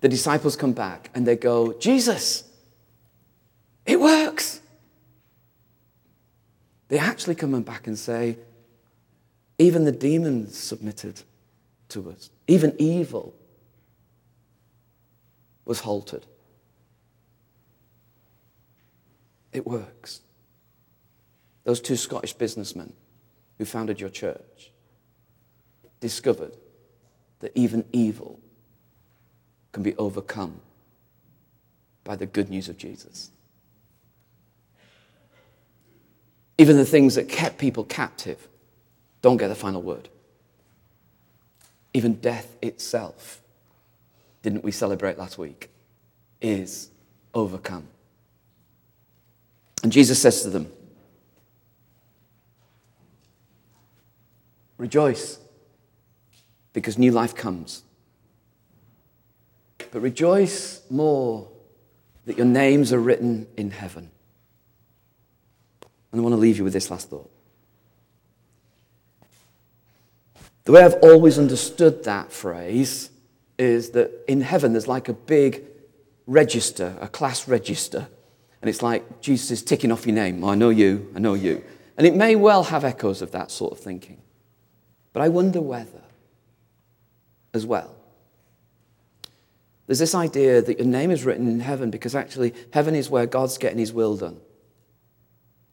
the 0.00 0.08
disciples 0.08 0.56
come 0.56 0.72
back 0.72 1.10
and 1.14 1.26
they 1.26 1.36
go, 1.36 1.72
Jesus, 1.74 2.44
it 3.86 4.00
works. 4.00 4.60
They 6.88 6.98
actually 6.98 7.34
come 7.34 7.60
back 7.62 7.86
and 7.86 7.98
say, 7.98 8.36
even 9.62 9.84
the 9.84 9.92
demons 9.92 10.58
submitted 10.58 11.22
to 11.88 12.10
us. 12.10 12.30
Even 12.48 12.74
evil 12.80 13.32
was 15.64 15.78
halted. 15.78 16.26
It 19.52 19.64
works. 19.64 20.22
Those 21.62 21.80
two 21.80 21.94
Scottish 21.94 22.32
businessmen 22.32 22.92
who 23.56 23.64
founded 23.64 24.00
your 24.00 24.10
church 24.10 24.72
discovered 26.00 26.56
that 27.38 27.52
even 27.54 27.84
evil 27.92 28.40
can 29.70 29.84
be 29.84 29.94
overcome 29.94 30.60
by 32.02 32.16
the 32.16 32.26
good 32.26 32.50
news 32.50 32.68
of 32.68 32.76
Jesus. 32.76 33.30
Even 36.58 36.76
the 36.76 36.84
things 36.84 37.14
that 37.14 37.28
kept 37.28 37.58
people 37.58 37.84
captive 37.84 38.48
don't 39.22 39.36
get 39.36 39.48
the 39.48 39.54
final 39.54 39.80
word. 39.80 40.08
Even 41.94 42.14
death 42.14 42.56
itself, 42.60 43.40
didn't 44.42 44.64
we 44.64 44.72
celebrate 44.72 45.16
last 45.18 45.38
week, 45.38 45.70
is 46.40 46.90
overcome. 47.32 47.86
And 49.82 49.92
Jesus 49.92 50.20
says 50.20 50.42
to 50.42 50.50
them, 50.50 50.70
Rejoice, 54.76 55.38
because 56.72 56.98
new 56.98 57.12
life 57.12 57.34
comes. 57.34 57.84
but 59.92 60.00
rejoice 60.00 60.82
more 60.90 61.48
that 62.24 62.36
your 62.36 62.46
names 62.46 62.92
are 62.92 62.98
written 62.98 63.46
in 63.56 63.70
heaven. 63.70 64.10
And 66.10 66.20
I 66.20 66.22
want 66.22 66.32
to 66.32 66.38
leave 66.38 66.58
you 66.58 66.64
with 66.64 66.72
this 66.72 66.90
last 66.90 67.10
thought. 67.10 67.31
The 70.64 70.72
way 70.72 70.84
I've 70.84 70.98
always 71.02 71.38
understood 71.38 72.04
that 72.04 72.32
phrase 72.32 73.10
is 73.58 73.90
that 73.90 74.10
in 74.28 74.40
heaven 74.40 74.72
there's 74.72 74.88
like 74.88 75.08
a 75.08 75.12
big 75.12 75.64
register, 76.26 76.96
a 77.00 77.08
class 77.08 77.48
register. 77.48 78.08
And 78.60 78.68
it's 78.68 78.82
like 78.82 79.20
Jesus 79.20 79.50
is 79.50 79.62
ticking 79.62 79.90
off 79.90 80.06
your 80.06 80.14
name. 80.14 80.44
Oh, 80.44 80.50
I 80.50 80.54
know 80.54 80.70
you, 80.70 81.10
I 81.16 81.18
know 81.18 81.34
you. 81.34 81.64
And 81.96 82.06
it 82.06 82.14
may 82.14 82.36
well 82.36 82.64
have 82.64 82.84
echoes 82.84 83.22
of 83.22 83.32
that 83.32 83.50
sort 83.50 83.72
of 83.72 83.80
thinking. 83.80 84.20
But 85.12 85.22
I 85.22 85.28
wonder 85.28 85.60
whether, 85.60 86.02
as 87.52 87.66
well, 87.66 87.94
there's 89.86 89.98
this 89.98 90.14
idea 90.14 90.62
that 90.62 90.78
your 90.78 90.86
name 90.86 91.10
is 91.10 91.24
written 91.24 91.48
in 91.48 91.60
heaven 91.60 91.90
because 91.90 92.14
actually 92.14 92.54
heaven 92.72 92.94
is 92.94 93.10
where 93.10 93.26
God's 93.26 93.58
getting 93.58 93.78
his 93.78 93.92
will 93.92 94.16
done. 94.16 94.40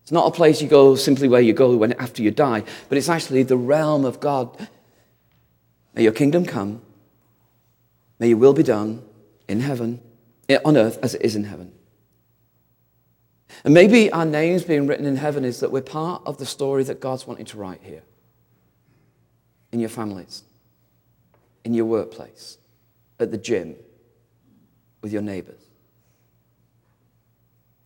It's 0.01 0.11
not 0.11 0.27
a 0.27 0.31
place 0.31 0.61
you 0.61 0.67
go 0.67 0.95
simply 0.95 1.27
where 1.27 1.39
you 1.39 1.53
go 1.53 1.77
when, 1.77 1.93
after 1.93 2.23
you 2.23 2.31
die, 2.31 2.63
but 2.89 2.97
it's 2.97 3.07
actually 3.07 3.43
the 3.43 3.55
realm 3.55 4.03
of 4.03 4.19
God. 4.19 4.67
May 5.99 6.03
your 6.03 6.13
kingdom 6.13 6.45
come. 6.45 6.81
May 8.19 8.29
your 8.29 8.37
will 8.37 8.53
be 8.53 8.63
done 8.63 9.03
in 9.49 9.59
heaven, 9.59 9.99
eh, 10.47 10.57
on 10.63 10.77
earth 10.77 10.97
as 11.03 11.13
it 11.13 11.21
is 11.23 11.35
in 11.35 11.43
heaven. 11.43 11.73
And 13.65 13.73
maybe 13.73 14.09
our 14.09 14.23
names 14.23 14.63
being 14.63 14.87
written 14.87 15.05
in 15.05 15.17
heaven 15.17 15.43
is 15.43 15.59
that 15.59 15.73
we're 15.73 15.81
part 15.81 16.21
of 16.25 16.37
the 16.37 16.45
story 16.45 16.85
that 16.85 17.01
God's 17.01 17.27
wanting 17.27 17.47
to 17.47 17.57
write 17.57 17.81
here. 17.83 18.03
In 19.73 19.81
your 19.81 19.89
families, 19.89 20.43
in 21.65 21.73
your 21.73 21.83
workplace, 21.83 22.59
at 23.19 23.31
the 23.31 23.37
gym, 23.37 23.75
with 25.01 25.11
your 25.11 25.21
neighbors. 25.21 25.67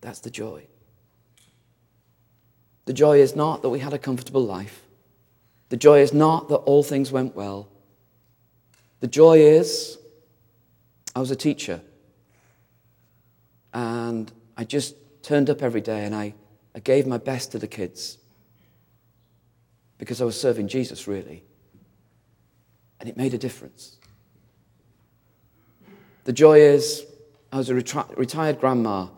That's 0.02 0.20
the 0.20 0.30
joy. 0.30 0.68
The 2.84 2.92
joy 2.92 3.18
is 3.18 3.34
not 3.34 3.62
that 3.62 3.70
we 3.70 3.80
had 3.80 3.92
a 3.92 3.98
comfortable 3.98 4.46
life. 4.46 4.82
The 5.70 5.76
joy 5.76 5.98
is 5.98 6.12
not 6.12 6.48
that 6.48 6.58
all 6.58 6.84
things 6.84 7.10
went 7.10 7.34
well. 7.34 7.70
The 9.04 9.08
joy 9.08 9.40
is 9.40 9.98
I 11.14 11.20
was 11.20 11.30
a 11.30 11.36
teacher 11.36 11.82
and 13.74 14.32
I 14.56 14.64
just 14.64 14.94
turned 15.22 15.50
up 15.50 15.62
every 15.62 15.82
day 15.82 16.06
and 16.06 16.14
I, 16.14 16.32
I 16.74 16.78
gave 16.78 17.06
my 17.06 17.18
best 17.18 17.52
to 17.52 17.58
the 17.58 17.66
kids 17.66 18.16
because 19.98 20.22
I 20.22 20.24
was 20.24 20.40
serving 20.40 20.68
Jesus, 20.68 21.06
really. 21.06 21.44
And 22.98 23.06
it 23.06 23.18
made 23.18 23.34
a 23.34 23.36
difference. 23.36 23.98
The 26.24 26.32
joy 26.32 26.60
is 26.60 27.04
I 27.52 27.58
was 27.58 27.68
a 27.68 27.74
retri- 27.74 28.16
retired 28.16 28.58
grandma 28.58 29.08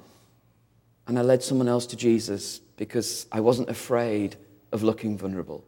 and 1.06 1.16
I 1.16 1.22
led 1.22 1.44
someone 1.44 1.68
else 1.68 1.86
to 1.86 1.96
Jesus 1.96 2.58
because 2.76 3.26
I 3.30 3.38
wasn't 3.38 3.70
afraid 3.70 4.34
of 4.72 4.82
looking 4.82 5.16
vulnerable. 5.16 5.64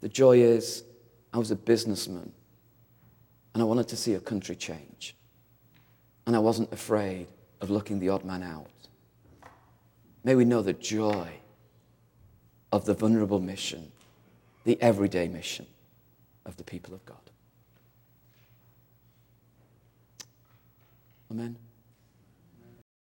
The 0.00 0.08
joy 0.08 0.38
is 0.38 0.84
I 1.34 1.38
was 1.38 1.50
a 1.50 1.56
businessman 1.56 2.34
and 3.54 3.62
I 3.62 3.66
wanted 3.66 3.88
to 3.88 3.96
see 3.96 4.14
a 4.14 4.20
country 4.20 4.56
change. 4.56 5.16
And 6.26 6.36
I 6.36 6.38
wasn't 6.38 6.72
afraid 6.72 7.26
of 7.60 7.70
looking 7.70 7.98
the 7.98 8.08
odd 8.08 8.24
man 8.24 8.42
out. 8.42 8.70
May 10.22 10.34
we 10.34 10.44
know 10.44 10.62
the 10.62 10.72
joy 10.72 11.28
of 12.72 12.84
the 12.84 12.94
vulnerable 12.94 13.40
mission, 13.40 13.90
the 14.64 14.80
everyday 14.80 15.28
mission 15.28 15.66
of 16.46 16.56
the 16.56 16.64
people 16.64 16.94
of 16.94 17.04
God. 17.04 17.16
Amen. 21.30 21.56